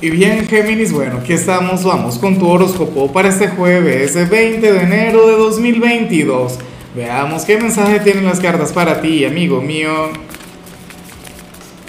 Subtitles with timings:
[0.00, 4.80] Y bien, Géminis, bueno, aquí estamos, vamos con tu horóscopo para este jueves, 20 de
[4.80, 6.56] enero de 2022.
[6.94, 9.90] Veamos qué mensaje tienen las cartas para ti, amigo mío.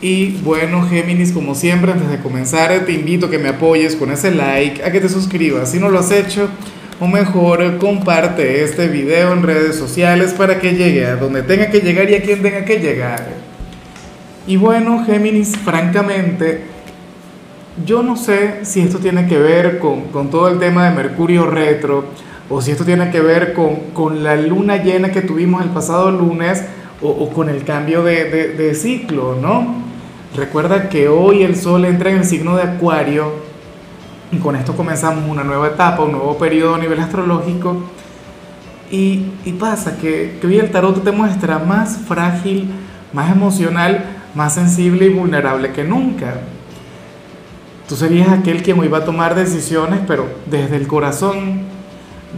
[0.00, 4.10] Y bueno, Géminis, como siempre, antes de comenzar, te invito a que me apoyes con
[4.10, 6.48] ese like, a que te suscribas si no lo has hecho,
[7.00, 11.80] o mejor, comparte este video en redes sociales para que llegue a donde tenga que
[11.80, 13.26] llegar y a quien tenga que llegar.
[14.46, 16.77] Y bueno, Géminis, francamente,
[17.84, 22.04] yo no sé si esto tiene que ver con, todo el tema de Mercurio retro
[22.50, 26.64] o si esto tiene que ver con, la luna llena que tuvimos el pasado lunes
[27.00, 29.82] o, con el cambio de, de, ciclo, ¿no?
[30.34, 33.32] Recuerda que hoy el Sol entra en el signo de Acuario
[34.32, 37.84] y con esto comenzamos una nueva etapa, un nuevo periodo a nivel astrológico.
[38.90, 39.26] Y,
[39.60, 42.70] pasa que, que hoy el tarot te muestra más frágil,
[43.12, 46.40] más emocional, más sensible y vulnerable que nunca.
[47.88, 51.62] Tú serías aquel quien hoy va a tomar decisiones, pero desde el corazón,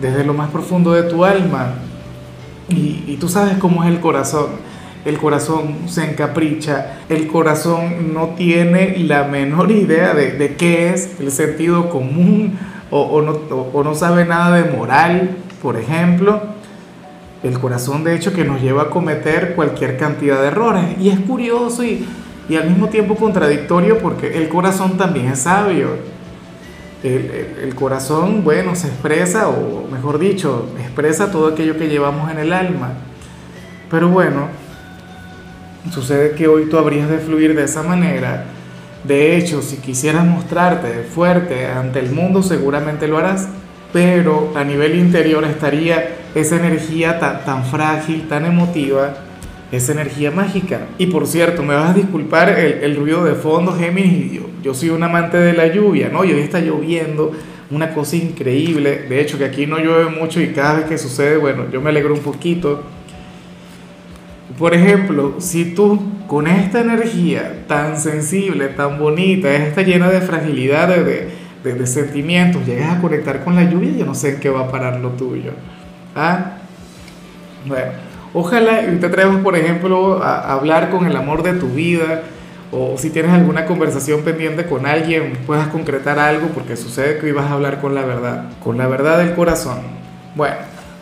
[0.01, 1.75] desde lo más profundo de tu alma.
[2.69, 4.47] Y, tú sabes cómo es el corazón.
[5.05, 11.33] El corazón se encapricha, el corazón no tiene la menor idea de, qué es el
[11.33, 12.57] sentido común
[12.93, 13.33] o, no,
[13.73, 16.43] o no sabe nada de moral, por ejemplo.
[17.43, 20.85] El corazón de hecho que nos lleva a cometer cualquier cantidad de errores.
[21.01, 22.07] Y es curioso y
[22.51, 25.91] y al mismo tiempo contradictorio porque el corazón también es sabio.
[27.05, 32.53] El, corazón, bueno, se expresa, o mejor dicho, expresa todo aquello que llevamos en el
[32.53, 32.95] alma.
[33.89, 34.49] Pero bueno,
[35.93, 38.47] sucede que hoy tú habrías de fluir de esa manera.
[39.05, 43.49] De hecho, si quisieras mostrarte fuerte ante el mundo, seguramente lo harás.
[43.93, 49.15] Pero a nivel interior estaría esa energía tan, tan frágil, tan emotiva,
[49.73, 50.89] esa energía mágica.
[50.99, 54.91] Y por cierto, me vas a disculpar el, ruido de fondo, Géminis, yo, yo soy
[54.91, 56.25] un amante de la lluvia, ¿no?
[56.25, 57.33] Y hoy está lloviendo,
[57.71, 59.07] una cosa increíble.
[59.09, 61.91] De hecho, que aquí no llueve mucho y cada vez que sucede, bueno, yo me
[61.91, 62.83] alegro un poquito.
[64.59, 70.89] Por ejemplo, si tú con esta energía tan sensible, tan bonita, está llena de fragilidad,
[70.89, 71.29] de,
[71.63, 74.63] de, de sentimientos, llegas a conectar con la lluvia, yo no sé en qué va
[74.63, 75.53] a parar lo tuyo.
[76.15, 76.59] ¿Ah?
[77.67, 78.10] Bueno.
[78.33, 82.23] Ojalá te traemos, por ejemplo, a hablar con el amor de tu vida
[82.73, 87.33] o si tienes alguna conversación pendiente con alguien, puedas concretar algo porque sucede que hoy
[87.33, 89.79] vas a hablar con la verdad, con la verdad del corazón.
[90.37, 90.55] Bueno,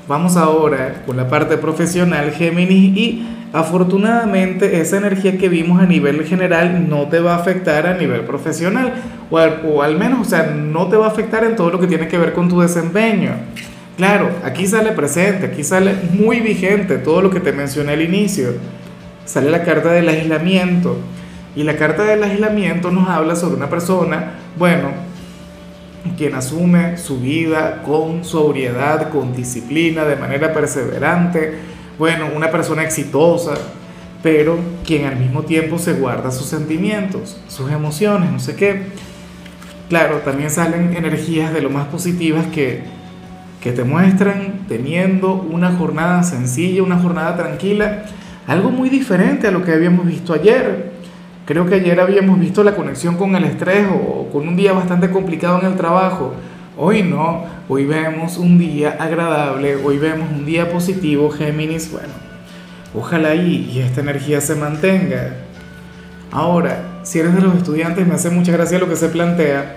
[0.06, 6.24] vamos ahora con la parte profesional, Géminis, y afortunadamente esa energía que vimos a nivel
[6.24, 8.94] general no te va a afectar a nivel profesional,
[9.30, 11.78] o al, o al menos, o sea, no te va a afectar en todo lo
[11.78, 13.32] que tiene que ver con tu desempeño.
[13.98, 18.50] Claro, aquí sale presente, aquí sale muy vigente todo lo que te mencioné al inicio.
[19.24, 20.96] Sale la carta del aislamiento.
[21.56, 24.92] Y la carta del aislamiento nos habla sobre una persona, bueno,
[26.16, 31.54] quien asume su vida con sobriedad, con disciplina, de manera perseverante,
[31.98, 33.54] bueno, una persona exitosa,
[34.22, 38.82] pero quien al mismo tiempo se guarda sus sentimientos, sus emociones, no sé qué.
[39.88, 42.96] Claro, también salen energías de lo más positivas que
[43.60, 48.04] que te muestran teniendo una jornada sencilla, una jornada tranquila,
[48.46, 50.92] algo muy diferente a lo que habíamos visto ayer.
[51.44, 55.10] Creo que ayer habíamos visto la conexión con el estrés o con un día bastante
[55.10, 56.34] complicado en el trabajo.
[56.76, 62.12] Hoy no, hoy vemos un día agradable, hoy vemos un día positivo, Géminis, bueno,
[62.94, 65.32] ojalá y, y esta energía se mantenga.
[66.30, 69.74] Ahora, si eres de los estudiantes, me hace mucha gracia lo que se plantea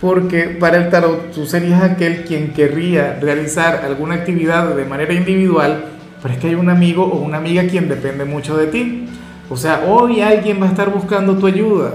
[0.00, 5.84] porque para el tarot tú serías aquel quien querría realizar alguna actividad de manera individual,
[6.22, 9.06] pero es que hay un amigo o una amiga quien depende mucho de ti.
[9.48, 11.94] O sea, hoy alguien va a estar buscando tu ayuda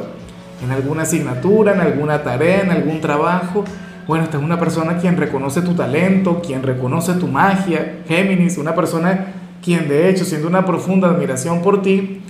[0.63, 3.65] en alguna asignatura, en alguna tarea, en algún trabajo.
[4.07, 8.73] Bueno, esta es una persona quien reconoce tu talento, quien reconoce tu magia, Géminis, una
[8.73, 9.27] persona
[9.61, 12.21] quien de hecho siente una profunda admiración por ti.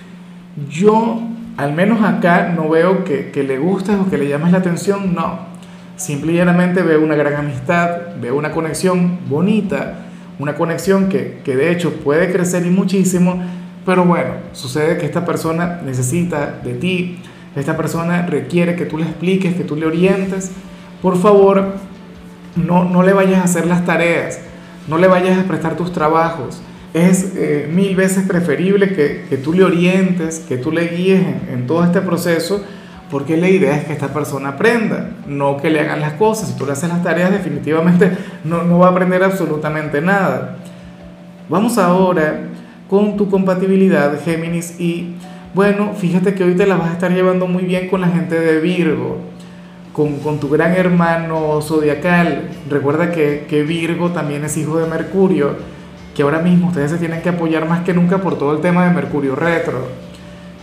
[0.69, 1.21] Yo,
[1.55, 5.13] al menos acá, no veo que, que le gustes o que le llames la atención,
[5.13, 5.50] no
[6.01, 10.07] Simple y llanamente veo una gran amistad, veo una conexión bonita,
[10.39, 13.39] una conexión que, que de hecho puede crecer y muchísimo,
[13.85, 17.19] pero bueno, sucede que esta persona necesita de ti,
[17.55, 20.51] esta persona requiere que tú le expliques, que tú le orientes.
[21.03, 21.73] Por favor,
[22.55, 24.39] no, no le vayas a hacer las tareas,
[24.87, 26.63] no le vayas a prestar tus trabajos.
[26.95, 31.41] Es eh, mil veces preferible que, que, tú le orientes, que tú le guíes en,
[31.53, 32.65] en todo este proceso
[33.11, 36.49] porque la idea es que esta persona aprenda, no que le hagan las cosas.
[36.49, 38.11] Si tú le haces las tareas, definitivamente
[38.45, 40.57] no, no va a aprender absolutamente nada.
[41.49, 42.39] Vamos ahora
[42.89, 45.15] con tu compatibilidad, Géminis, y
[45.53, 48.39] bueno, fíjate que hoy te la vas a estar llevando muy bien con la gente
[48.39, 49.17] de Virgo.
[49.93, 52.49] con, con tu gran hermano zodiacal.
[52.69, 55.55] Recuerda que, que Virgo también es hijo de Mercurio,
[56.15, 58.85] que ahora mismo ustedes se tienen que apoyar más que nunca por todo el tema
[58.85, 59.87] de Mercurio retro.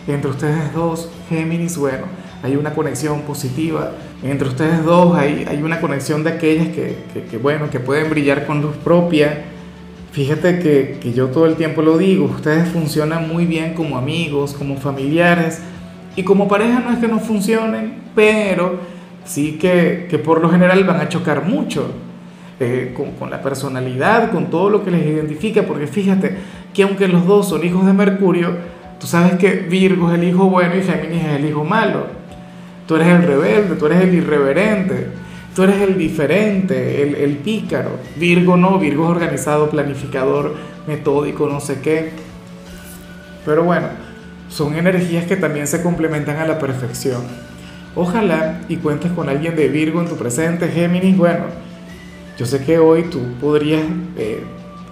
[0.07, 2.07] Entre ustedes dos, Géminis, bueno,
[2.43, 3.93] hay una conexión positiva.
[4.23, 6.97] Entre ustedes dos hay, hay una conexión de aquellas que,
[7.31, 9.45] que, bueno, que pueden brillar con luz propia.
[10.13, 14.55] Fíjate que, que yo todo el tiempo lo digo, ustedes funcionan muy bien como amigos,
[14.55, 15.61] como familiares,
[16.17, 18.81] y como pareja no es que no funcionen, pero
[19.25, 21.91] sí que, que por lo general van a chocar mucho.
[22.61, 26.37] Eh, con, con, la personalidad, con todo lo que les identifica, porque fíjate
[26.75, 28.49] que aunque los dos son hijos de Mercurio,
[28.99, 32.07] tú sabes que Virgo es el hijo bueno y Géminis es el hijo malo.
[32.89, 35.09] Tú eres el rebelde, tú eres el irreverente,
[35.55, 37.91] tú eres el diferente, el, el pícaro.
[38.17, 40.57] Virgo no, Virgo es organizado, planificador,
[40.89, 42.11] metódico, no sé qué.
[43.45, 43.87] Pero bueno,
[44.49, 47.23] son energías que también se complementan a la perfección.
[47.95, 51.69] Ojalá y cuentes con alguien de Virgo en tu presente, Géminis, bueno
[52.39, 53.83] yo sé que hoy tú podrías
[54.17, 54.45] eh,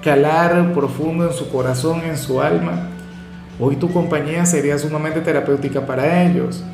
[0.03, 2.89] calar profundo en su corazón, en su alma.
[3.61, 6.65] Hoy tu compañía sería sumamente terapéutica para ellos.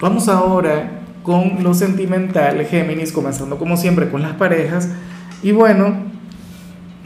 [0.00, 4.90] Vamos ahora con lo sentimental, Géminis, comenzando como siempre con las parejas.
[5.42, 5.94] Y bueno,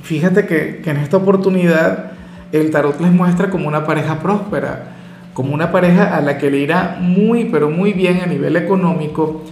[0.03, 2.13] fíjate que, en esta oportunidad
[2.53, 4.93] el tarot les muestra como una pareja próspera,
[5.33, 9.43] como una pareja a la que le irá muy, pero muy bien a nivel económico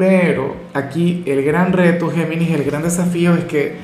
[0.00, 3.74] pero aquí el gran reto, Géminis, el gran desafío es que,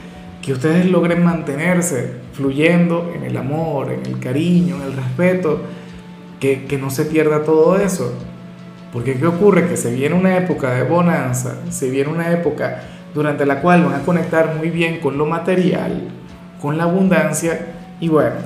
[0.40, 5.60] que ustedes logren mantenerse fluyendo en el amor, en el cariño, en el respeto,
[6.40, 8.14] que, que no se pierda todo eso.
[8.96, 9.68] Porque ¿qué ocurre?
[9.68, 12.80] Que se viene una época de bonanza, se viene una época
[13.12, 16.08] durante la cual van a conectar muy bien con lo material,
[16.62, 18.36] con la abundancia y bueno,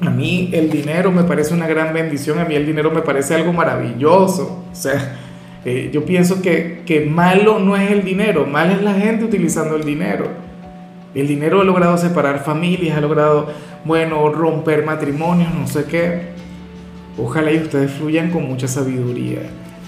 [0.00, 3.36] a mí el dinero me parece una gran bendición, a mí el dinero me parece
[3.36, 5.16] algo maravilloso, o sea,
[5.64, 9.76] eh, yo pienso que, que malo no es el dinero, mal es la gente utilizando
[9.76, 10.26] el dinero.
[11.14, 13.46] El dinero ha logrado separar familias, ha logrado,
[13.84, 16.35] bueno, romper matrimonios, no sé qué.
[17.18, 19.40] Ojalá y ustedes fluyan con mucha sabiduría,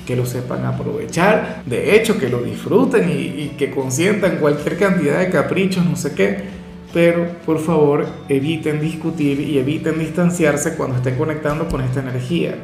[0.06, 5.28] que lo sepan aprovechar, de hecho, que lo disfruten y, que consientan cualquier cantidad de
[5.28, 6.58] caprichos, no sé qué.
[6.94, 12.54] Pero por favor eviten discutir y eviten distanciarse cuando estén conectando con esta energía.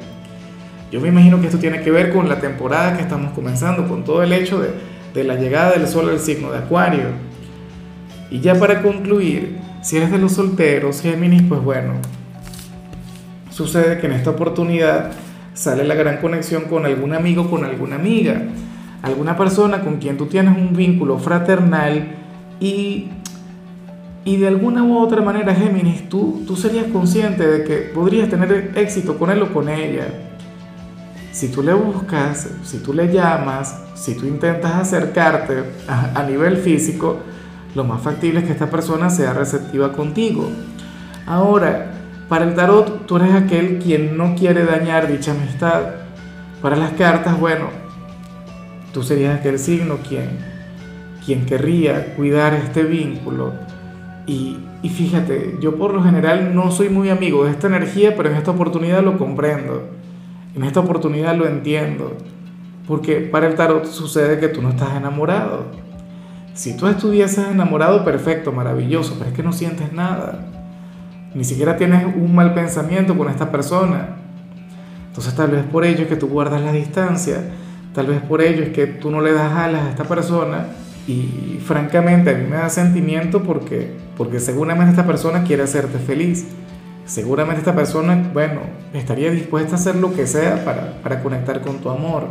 [0.90, 4.02] Yo me imagino que esto tiene que ver con la temporada que estamos comenzando, con
[4.02, 4.70] todo el hecho de,
[5.12, 7.08] de la llegada del sol al signo de Acuario.
[8.30, 11.92] Y ya para concluir, si eres de los solteros, Géminis, pues bueno,
[13.54, 15.12] sucede que en esta oportunidad
[15.54, 18.42] sale la gran conexión con algún amigo, con alguna amiga,
[19.02, 22.08] alguna persona con quien tú tienes un vínculo fraternal
[22.60, 23.08] y,
[24.24, 28.72] y de alguna u otra manera, Géminis, tú, tú serías consciente de que podrías tener
[28.74, 30.08] éxito con él o con ella
[31.34, 37.18] si tú le buscas, si tú le llamas, si tú intentas acercarte a, nivel físico,
[37.74, 40.48] lo más factible es que esta persona sea receptiva contigo.
[41.26, 45.82] Ahora, para el tarot, tú eres aquel quien no quiere dañar dicha amistad.
[46.62, 47.66] Para las cartas, bueno,
[48.92, 50.38] tú serías aquel signo quien,
[51.24, 53.52] quien querría cuidar este vínculo.
[54.26, 58.30] Y, y fíjate, yo por lo general no soy muy amigo de esta energía, pero
[58.30, 59.90] en esta oportunidad lo comprendo.
[60.56, 62.16] En esta oportunidad lo entiendo,
[62.86, 65.66] porque para el tarot sucede que tú no estás enamorado.
[66.54, 70.63] Si tú estuvieses enamorado, perfecto, maravilloso, pero es que no sientes nada.
[71.34, 74.16] Ni siquiera tienes un mal pensamiento con esta persona.
[75.08, 77.40] Entonces tal vez por ello es que tú guardas la distancia,
[77.92, 80.66] tal vez por ello es que tú no le das alas a esta persona
[81.06, 86.46] y francamente a mí me da sentimiento porque, porque seguramente esta persona quiere hacerte feliz
[87.06, 88.60] seguramente esta persona, bueno,
[88.92, 92.28] estaría dispuesta a hacer lo que sea para, para conectar con tu amor.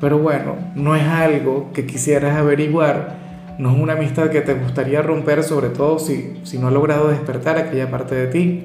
[0.00, 3.16] Pero bueno, no es algo que quisieras averiguar,
[3.58, 7.08] no es una amistad que te gustaría romper, sobre todo si, si no ha logrado
[7.08, 8.64] despertar aquella parte de ti.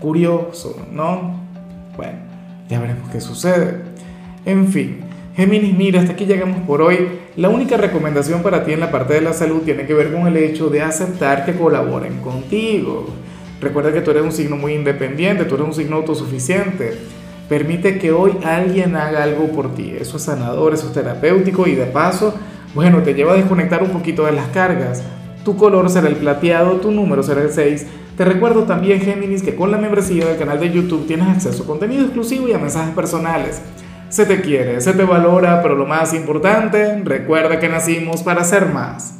[0.00, 1.40] Curioso, ¿no?
[1.96, 2.18] Bueno,
[2.68, 3.76] ya veremos qué sucede.
[4.44, 5.00] En fin,
[5.36, 7.20] Géminis, mira, hasta aquí llegamos por hoy.
[7.36, 10.26] La única recomendación para ti en la parte de la salud tiene que ver con
[10.26, 13.06] el hecho de aceptar que colaboren contigo.
[13.60, 16.98] Recuerda que tú eres un signo muy independiente, tú eres un signo autosuficiente.
[17.48, 19.94] Permite que hoy alguien haga algo por ti.
[19.98, 22.34] Eso es sanador, eso es terapéutico y de paso,
[22.74, 25.02] bueno, te lleva a desconectar un poquito de las cargas.
[25.44, 27.86] Tu color será el plateado, tu número será el 6.
[28.16, 31.66] Te recuerdo también, Géminis, que con la membresía del canal de YouTube tienes acceso a
[31.66, 33.60] contenido exclusivo y a mensajes personales.
[34.08, 38.66] Se te quiere, se te valora, pero lo más importante, recuerda que nacimos para ser
[38.66, 39.10] más.